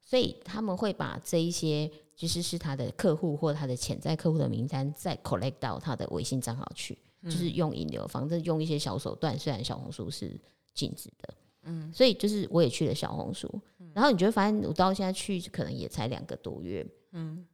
[0.00, 6.98] 所以他们会把这一些其实是他的客户或他的潜在客户的名单再 collect 到他的微信账号去。
[7.22, 9.38] 就是用引流，反正用一些小手段。
[9.38, 10.40] 虽然小红书是
[10.72, 13.46] 禁止的，嗯，所以就是我也去了小红书，
[13.92, 17.46] 然后你就会发现，我到现在去可能也才两个多月，嗯，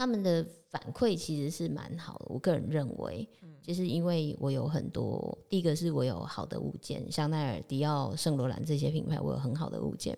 [0.00, 2.26] 他们的反馈其实是蛮好的。
[2.30, 3.28] 我个人认为，
[3.60, 10.16] 就是因为我有很多，第一个是我有好的物件，香奈儿、迪奥、圣罗兰这些品牌，我有很好的物件。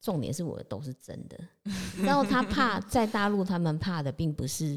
[0.00, 1.38] 重点是我的都是真的，
[2.02, 4.76] 然后他怕 在大陆，他们怕的并不是。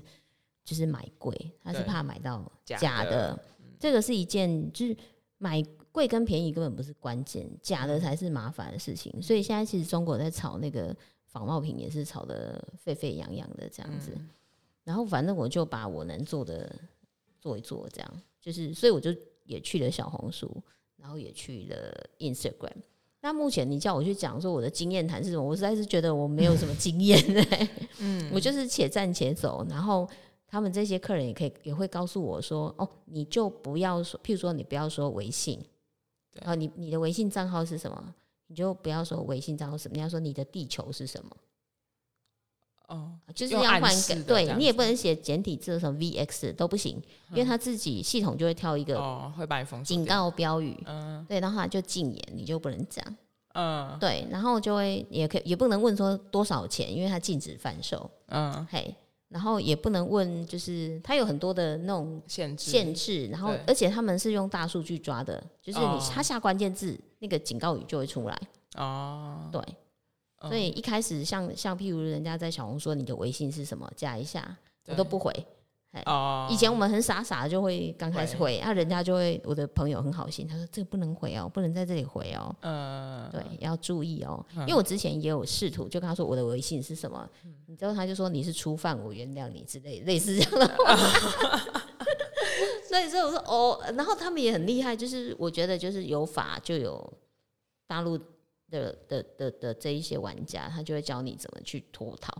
[0.63, 3.39] 就是买贵，他是怕买到假的，假的，
[3.80, 4.93] 这个是一件就是
[5.38, 9.21] 买贵跟便宜根本不是关键，假的才是麻烦的事情。
[9.21, 10.93] 所以现在其实中国在炒那个
[11.38, 14.12] 仿冒品也是炒得沸沸扬扬的这样子。
[14.84, 16.73] 然后反正我就把我能做的
[17.39, 20.50] 做一做，这样就是，所以我就也去了小红书，
[20.95, 22.76] 然后也去了 Instagram。
[23.21, 27.21] 那目前你叫我去讲说我的经验谈是什么，我实在是觉得我没有什么经验，
[28.00, 30.10] 嗯，我就是且战且走，然后。
[30.50, 35.62] 他们这些客人也可以也会告诉我说：“哦，你就不要说，譬如说你不要说微信，
[36.39, 38.15] 啊，你你的微信账号是什么？
[38.47, 41.38] 你就不要说微信账号什么，你要说你的地球是什么？
[42.88, 53.03] 哦，就是要换个，对你也不能写简体字什么 VX 都不行，因为他自己系统就会挑一个哦，会把你封警告标语，嗯，对，然后他就禁言，你就不能讲，
[53.53, 58.95] 嗯，对，然后就会也可以也不能问说多少钱，因为他禁止贩售，嗯，嘿。”
[59.29, 63.27] 然后也不能问，就是他有很多的那种限制，限制。
[63.27, 68.41] 然后，而且他们是用大数据抓的，就是你他下关键字，那个警告语就会出来。
[68.75, 69.61] 哦，对。
[70.41, 73.91] 所以一开始像像譬如人家在小红说，你的微信是什么？
[73.95, 75.33] 加一下，我都不回。
[76.05, 82.55] 哦，以前我们很傻傻的就会刚开始回，那人家就会，我的朋友很好心，他说这个不能回哦，不能在这里回哦。
[82.62, 87.29] 嗯，对，要注意哦，因为我之前也有试图，就跟他说我的微信是什么，
[87.65, 90.95] 你知道他就说你是初犯，我原谅你之类类似这样的话。
[92.88, 97.13] 所以所以我说哦，然后他们也很厉害，就是我觉得就是有法就有
[97.86, 98.17] 大陆
[98.69, 102.33] 的的的的这一些玩家，他就会教你怎么去脱逃。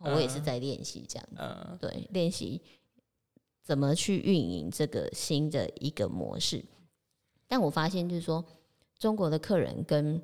[0.00, 2.60] 我也是在练习这样子，对，练习。
[3.64, 6.62] 怎么去运营这个新的一个模式？
[7.48, 8.44] 但我发现就是说，
[8.98, 10.22] 中国的客人跟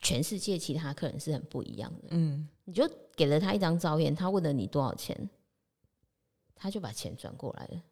[0.00, 2.08] 全世界其他客人是很不一样的。
[2.10, 5.28] 嗯，你就给了他一张照片，他问了你多少钱，
[6.54, 7.82] 他就把钱转过来了。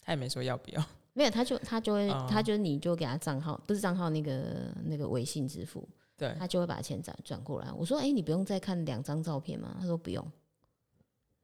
[0.00, 7.72] 他也没说要不要，没有，他就他就会，他就你就给他账号，不是账号那个那个微信支付，对，他就会把钱转转过来。
[7.72, 9.76] 我说，哎，你不用再看两张照片吗？
[9.80, 10.24] 他说不用。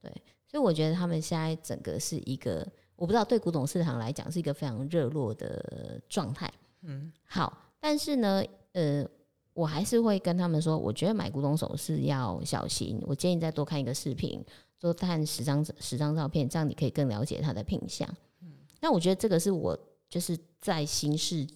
[0.00, 0.12] 对。
[0.50, 6.50] 所以我觉得他们现在整个是一个，我不知道对古董市场来讲是一个非常热络的状态。
[6.80, 9.06] 嗯，好，但是呢，呃，
[9.52, 12.98] 我还是会跟他们说，我觉得买古董首饰要小心。
[13.06, 14.42] 我建议再多看一个视频，
[14.80, 18.08] 多看十张十张照片，这样你可以更了解它的品相。
[18.40, 21.46] 嗯，那我觉得这个是我就是在新世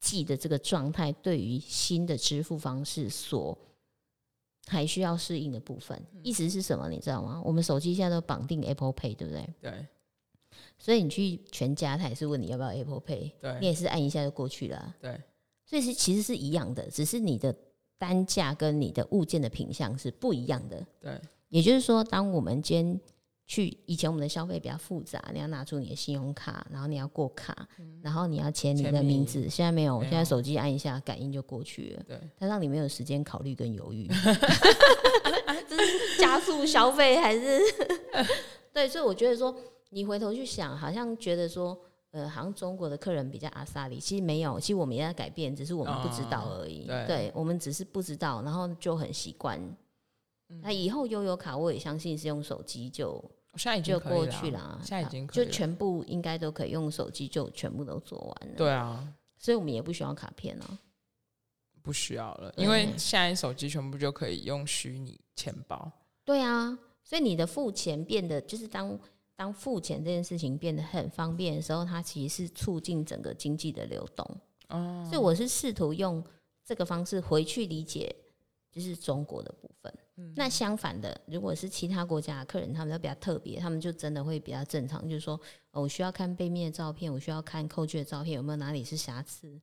[0.00, 3.56] 纪的这个状态，对于新的支付方式所。
[4.66, 6.88] 还需要适应的部分，意思是什么？
[6.88, 7.42] 你知道吗？
[7.44, 9.48] 我们手机现在都绑定 Apple Pay，对不对？
[9.60, 9.86] 对。
[10.78, 14.94] 所以你去全家，他也是问你要不要 Apple Pay，对，你也是按一下就过去了。
[15.00, 15.20] 对。
[15.64, 17.54] 所以是其实是一样的，只是你的
[17.98, 20.84] 单价跟你的物件的品相是不一样的。
[21.00, 21.20] 对。
[21.48, 23.00] 也就是说，当我们今天
[23.46, 29.48] 去以前我们的消费比较复杂，你要拿出你的信用卡，然后你要过卡，嗯、然后你要签你的名字。
[29.48, 32.02] 现在没有，没有现在手机按一下，感应就过去了。
[32.08, 34.08] 对，它让你没有时间考虑跟犹豫，
[35.68, 37.60] 这是加速消费还是？
[38.72, 39.54] 对，所以我觉得说，
[39.90, 41.78] 你回头去想，好像觉得说，
[42.12, 46.84] 呃，好像中国的客人比较阿萨里，其实没有，其实我们也在改变，只是我们不知道而已。
[46.84, 49.60] 哦、对，对，我们只是不知道，然后就很习惯。
[50.60, 53.22] 那以后悠游卡，我也相信是用手机就，
[53.54, 58.56] 现在已经过去了，现在已经就全部应该都可以用手机就全部都做完了。
[58.56, 59.06] 对啊，
[59.38, 60.78] 所以我们也不需要卡片了，
[61.82, 65.90] 不需要了，因为现在手机全部就可以用虚拟钱包。
[66.24, 68.98] 对啊，所以你的付钱变得就是当
[69.34, 74.24] 当付钱这件事情变得很方便的时候，它其实是促进整个经济的流动。
[74.68, 76.22] 哦，所以我是试图用
[76.64, 78.14] 这个方式回去理解，
[78.70, 79.92] 就是中国的部分。
[80.34, 89.60] 那相反的，如果是其他国家的客人，他们都比较特别，他们就真的会比较正常，就是说，哦，我需要看背面的照片，我需要看扣具的照片，有没有哪里是瑕疵，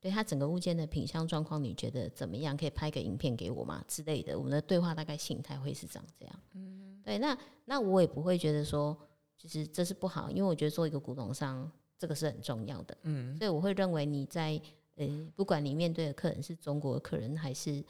[0.00, 2.56] 对它整个物件的品相状况，你觉得怎么样？
[2.56, 3.84] 可以拍个影片给我吗？
[3.86, 4.38] 之类的。
[4.38, 6.34] 我们的对话大概形态会是长这样。
[6.54, 8.96] 嗯，对，那那我也不会觉得说，
[9.38, 12.96] 就是这是不好，因为我觉得做一个古董商，这个是很重要的。
[13.02, 14.60] 嗯，所以我会认为你在
[14.96, 17.82] 呃，不管你面对的客人是中国的客人还是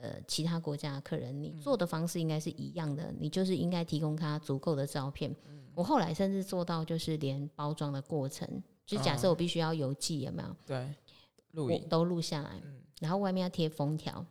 [0.00, 3.12] 呃其他国家的客人，你做的方式应该是一样的。
[3.18, 5.34] 你就是应该提供他足够的照片。
[5.74, 8.48] 我后来甚至做到，就是连包装的过程，
[8.84, 10.56] 就假设我必须要邮寄，有没有？
[10.66, 10.94] 对。
[11.52, 12.62] 录影都录下来，
[13.00, 14.24] 然后外面要贴封条，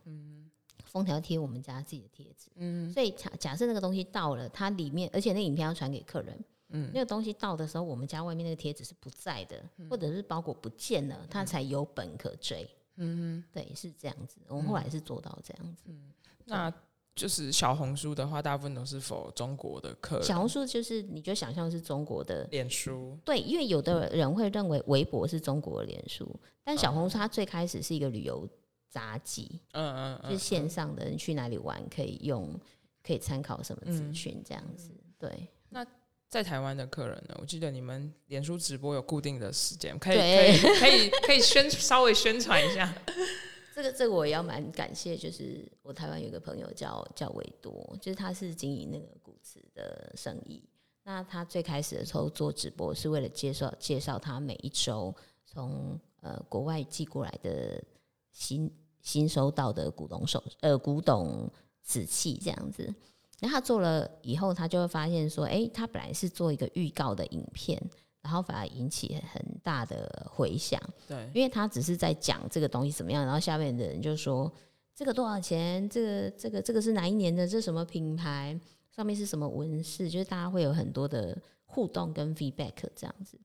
[0.86, 12.66] 封条贴我们家自己的贴纸，嗯所以假假设那个东西到了，它里面，而且那影片要传给客人，嗯那个东西到的时候，我们家外面那个贴纸是不在的，或者是包裹不见了，它才有本可追，
[13.00, 16.12] 嗯，对，是这样子，我们后来是做到这样子，嗯
[16.44, 16.72] 那。
[17.12, 20.24] 就是小红书的话，大部分都是否中国的客人。
[20.24, 26.24] 小红书就是你就想象是中国的脸书，对，因为有的人会认为微博是中国的脸书，
[26.64, 28.48] 但小红书它最开始是一个旅游
[28.88, 32.58] 杂记，嗯嗯，就是线上的人去哪里玩可以用，
[33.02, 34.90] 可以参考什么资讯这样子。
[35.18, 35.84] 对，那
[36.30, 37.36] 在台湾的客人呢？
[37.40, 42.94] 我记得你们脸书直播有固定的时间，可以可以可以可以宣 稍微宣传一下。
[43.74, 50.62] 这个这个我也要蛮感谢，就是我台湾有个朋友叫叫维多，就是他是经营那个古瓷的生意。
[51.02, 55.12] 那他最开始的时候做直播，是为了介绍介绍他每一周
[55.44, 57.82] 从呃国外寄过来的
[58.30, 61.50] 新新收到的古董手呃古董
[61.82, 62.94] 瓷器这样子。
[63.40, 67.82] 然后他做了以后，他就会发现说，哎，他本来是做一个预告的影片。
[68.22, 74.52] 然后反而引起很大的回响，对，因为他只是在讲这个东西怎么样，然后下面的人就说
[74.94, 78.60] 这个多少钱，这个这个这个是哪一年的，这什么品牌，
[78.94, 83.40] 上面是什么纹饰，就是大家会有很多的互动跟 feedback 这样子。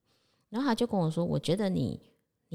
[0.50, 1.98] 然后他就跟我说，我觉得你。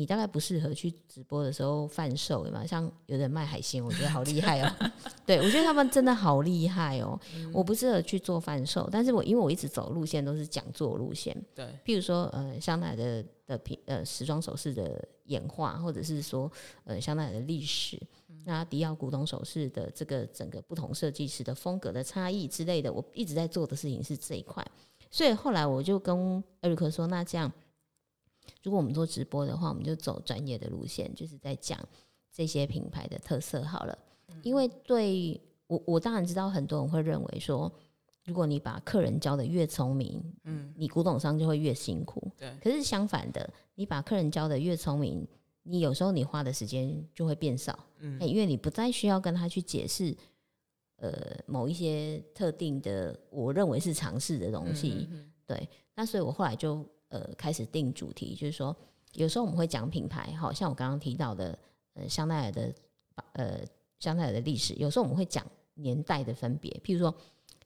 [0.01, 2.65] 你大概不适合去直播的时候贩售，对吗？
[2.65, 4.91] 像有人卖海鲜，我觉得好厉害哦。
[5.27, 7.19] 对，我觉得他们真的好厉害哦。
[7.35, 11.65] 嗯、我不适合去做贩售，但是我因为我一直走路线都是讲座路线，对。
[11.85, 16.51] 譬如说，呃，香奈儿的的品呃时装首饰的演化，或者是说，
[16.83, 17.95] 呃，香奈儿的历史，
[18.27, 24.65] 嗯、那迪奥古董首饰的这个整个不同设计师的风格的差异之类的，我一直在做的事情是这一块。
[25.11, 27.51] 所以后来我就跟艾瑞克说，那这样。
[28.63, 31.79] 如果我们做直播的话，我们就走专业的路线，就是在讲
[32.31, 33.97] 这些品牌的特色好了。
[34.43, 37.71] 因为对我，我当然知道很多人会认为说，
[38.25, 42.31] 如果你把客人教得越聪明，嗯，你古董商就会越辛苦。
[42.37, 42.55] 对。
[42.61, 45.27] 可是相反的，你把客人教得越聪明，
[45.63, 47.77] 你有时候你花的时间就会变少。
[47.99, 48.21] 嗯。
[48.21, 50.15] 因为你不再需要跟他去解释，
[50.97, 51.11] 呃，
[51.45, 55.09] 某一些特定的我认为是尝试的东西。
[55.45, 55.67] 对。
[55.95, 56.87] 那所以我后来就。
[57.11, 58.73] 呃，开始定主题，就是说，
[59.15, 61.59] 有时候我们会讲品牌，好像我刚刚提到的，
[61.93, 62.73] 呃，香奈儿的，
[63.33, 63.59] 呃，
[63.99, 64.73] 香奈儿的历史。
[64.75, 67.13] 有时候我们会讲年代的分别，譬如说，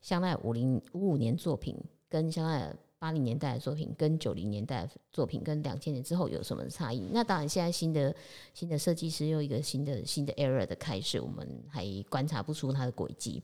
[0.01, 1.77] 香奈儿五零五五年作品，
[2.09, 7.07] 跟香奈儿八零年代的作品，跟九零年代的作品，跟两千年之后有什么差异？
[7.11, 8.15] 那当然，现在新的
[8.53, 13.43] 新的设计师又一个新的新的 era 的开始，我们还观察不出它的轨迹。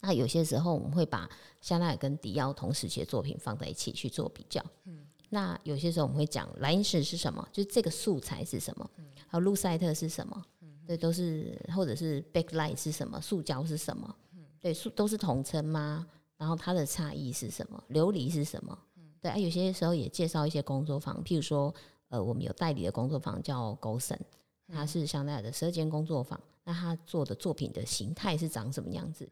[0.00, 1.28] 那有些时候我们会把
[1.60, 4.64] 香奈儿跟迪奥同时期的作品放在一起去做比较。
[4.84, 8.90] 嗯，那有些时候我们会讲莱茵石是什么，就是这个素材是什么，
[9.26, 10.44] 还有路赛特是什么，
[10.86, 14.16] 对，都是或者是 backlight 是什么，塑胶是什么，
[14.58, 16.06] 对，都是统称吗？
[16.36, 17.82] 然后它的差异是什么？
[17.90, 18.78] 琉璃是什么？
[19.20, 21.74] 对，有些时候也介绍一些工作坊，譬如说，
[22.08, 24.18] 呃，我们有代理的工作坊叫 Gosen，
[24.66, 29.28] 它是香奈儿的十二间工作坊，那他做的作品的形态是长什么样子？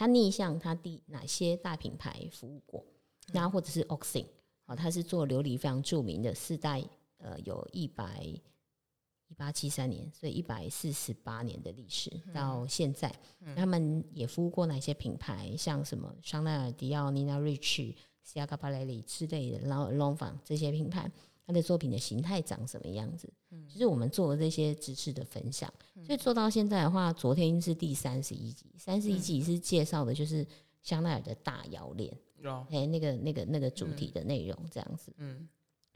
[0.00, 2.82] 他逆向他第哪些大品牌服务过？
[3.34, 4.24] 那或者是 Oxing，
[4.64, 6.82] 哦，他是做琉璃非常著名的四代，
[7.18, 13.14] 呃，有一百一八七三年，所以一百四十八年的历史到现在，
[13.54, 15.54] 他们也服务过哪些品牌？
[15.54, 17.94] 像什么香奈儿、迪奥、Nina Ricci、
[18.26, 21.12] Schiaparelli 之类的，然后 Lanvin 这些品牌。
[21.50, 23.28] 他的作品的形态长什么样子？
[23.50, 25.68] 嗯，就是我们做了这些知识的分享，
[26.06, 30.46] 所以做到现在的话，昨天是第三十一集，三十一集是介绍的就是
[30.80, 32.16] 香奈儿的大摇链，
[32.70, 35.48] 哎，那个那个那个主题的内容这样子，嗯，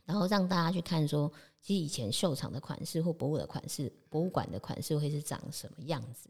[0.04, 6.28] 然后让大家去看说，其实以前秀场的款式或博物的款式，博物馆的款式会是长什么样子？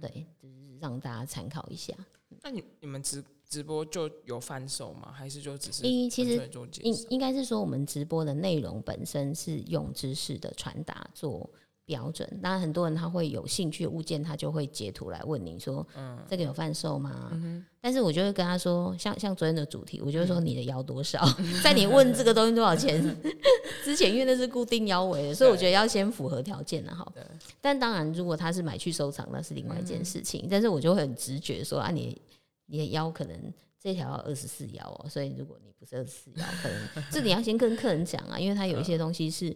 [0.00, 1.94] 对，就是让大家参考一下。
[2.40, 5.12] 那你你们直直播就有贩售吗？
[5.12, 5.82] 还是就只是？
[6.08, 6.48] 其实
[6.80, 11.50] 应应该是说，我们直播的内容本身是用知识的传达做
[11.84, 12.26] 标准。
[12.42, 21.22] 当然，很多人他会有兴趣的物件，他就会截图来问你说：“嗯，这个有贩售吗？”嗯、哼但是我就会跟他说，像像昨天的主题，我就会说你的腰多少，
[21.62, 23.04] 在你问这个东西多少钱
[23.84, 27.06] 之前因为那是固定腰围的，所以我觉得要先符合条件的哈。
[27.60, 30.40] 但当然，如果他是买去收藏，那是另外一件事情。
[30.44, 32.18] 嗯、但是我就会很直觉说啊你，
[32.66, 39.54] 你你的腰可能这条要二十四腰哦，所以如果你不是二十四腰，可能 这你要先跟客人讲啊，因为他有一些东西是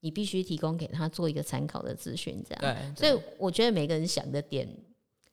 [0.00, 2.96] 你必须提供给他做一个参考的资讯，这样。
[2.96, 4.68] 所以我觉得每个人想的点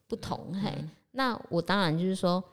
[0.07, 0.73] 不同，嘿。
[1.11, 2.43] 那我当然就是说，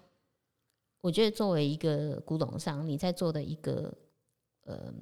[1.01, 3.97] 我觉得作为一个古董商，你在做的一个
[4.65, 4.93] 呃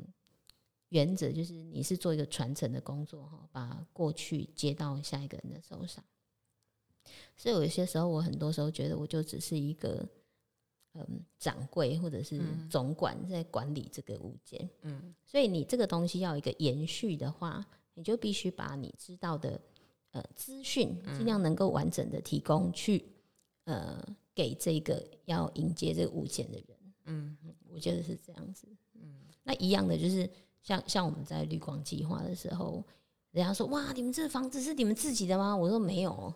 [0.90, 6.04] 原则，就是你是做一个传承的工作哈，把过去接到下一个人的手上。
[7.36, 10.06] 所以有些时候，我很多时候觉得，我就只是一个
[10.94, 12.40] 嗯掌柜或者是
[12.70, 14.68] 总管在管理这个物件。
[14.82, 19.60] 嗯，所以你这个东西要一个延续的话，你就必须把你知道的
[20.12, 23.10] 呃资讯尽量能够完整的提供去。
[23.66, 23.98] 呃，
[24.34, 26.76] 给这个要迎接这个物件的人，
[27.06, 27.34] 嗯，
[27.66, 30.28] 我觉得是这样子，嗯，那一样的就是
[30.62, 32.84] 像像我们在绿光计划的时候，
[33.30, 35.56] 人家说哇，你们这个房子是你们自己的吗？
[35.56, 36.34] 我说没有，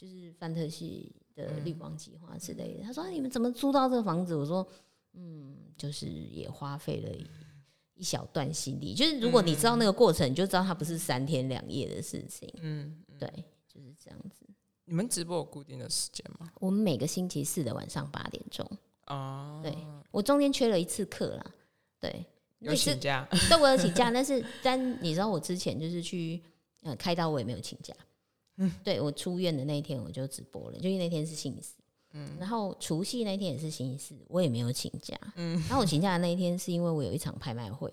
[0.00, 2.82] 就是范特西的绿光计划之类的。
[2.82, 4.34] 他说你们怎么租到这个房子？
[4.34, 4.66] 我说
[5.12, 7.10] 嗯，就是也花费了
[7.94, 8.94] 一小段心力。
[8.94, 13.28] 就是如果你知道那个过程，你就知道它不是三天两夜的事情，嗯，对，
[13.68, 14.46] 就是这样子。
[14.86, 16.50] 你们直播有固定的时间吗？
[16.60, 18.66] 我们每个星期四的晚上八点钟。
[19.08, 19.76] 哦，对，
[20.10, 21.44] 我中间缺了一次课啦。
[22.00, 22.24] 对，
[22.60, 26.42] 有请假，对，我有请假，但是但你知道我之前就是去
[26.84, 27.94] 呃开刀，我也没有请假。
[28.60, 31.74] 嗯，对我出院的那一天我就直播了，就因为那天是星期四。
[32.12, 35.16] 嗯，然后除夕那天也是星期四，我也没有请假。
[35.36, 37.90] 嗯，然后我请假的那一天是因为我有一场拍卖会。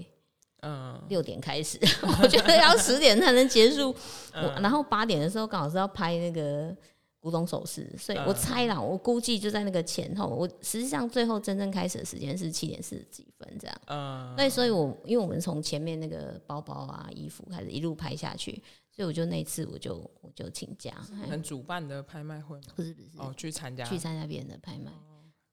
[0.61, 1.80] 嗯，六点开始，
[2.22, 3.95] 我觉得要十点才能结束。
[4.34, 6.76] 我然后八点的时候刚好是要拍那个
[7.20, 10.26] 古董首饰，所以我猜啦，我估计就在那个前后。
[10.26, 13.78] 我实际上最后真正开始的时间是七点四十几分这样。
[13.86, 18.59] 嗯，那所以我因为我们从前面那个包包啊、衣服开始一路拍下去，
[18.98, 20.91] 所以我就那次我就我就请假。
[21.30, 22.74] 很主办的拍卖会吗？
[22.76, 24.91] 不是不是哦，去参加去参加别人的拍卖。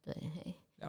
[0.02, 0.16] 对，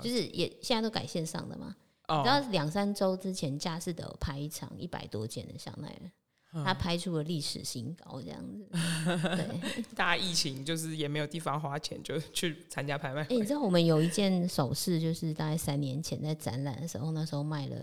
[0.02, 1.76] 就是也现在都改线上的嘛。
[2.08, 8.70] 你知道两三周之前，佳士得拍一场一百多件的香奈儿，他拍出了历史新高，这样子。
[8.72, 13.24] 对，大家疫情就是也没有地方花钱，就去参加拍卖。
[13.24, 17.76] 哎，你知道我们有一件首饰，就是大概三年前在展览的时候，那时候卖了，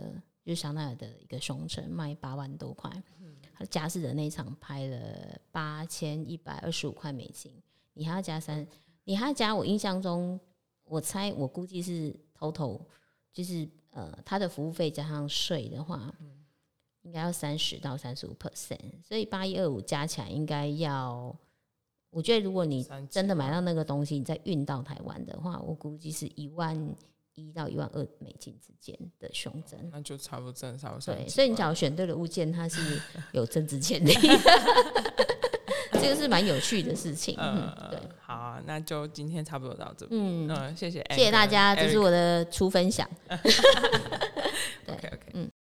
[0.44, 2.90] 就是香奈儿的一个胸针，卖八万多块。
[3.62, 7.52] 他佳士得那一场拍了八千一百二十五块美金，
[7.94, 8.66] 你还要加三，
[9.04, 9.54] 你还要加。
[9.54, 10.40] 我印象中，
[10.84, 12.80] 我猜我估计是 total
[13.32, 13.68] 就是。
[13.94, 16.10] 呃，他的服务费加上税的话，
[17.02, 21.38] 应该要三十到三十五 percent，所以八一二五加起来应该要，
[22.08, 26.74] 我觉得如果你真的买到那个东西，你再运到台湾的话，我估计是一万
[27.34, 31.14] 一到一万二美金之间的胸针，那就差不多正差不多。
[31.14, 33.00] 对，所以你只要选对了物件，它是
[33.32, 34.12] 有增值潜力。
[35.94, 43.08] 这个是蛮有趣的事情，嗯，对，好啊，那就今天差不多到这边，嗯，谢谢，谢谢大家，这是我的初分享。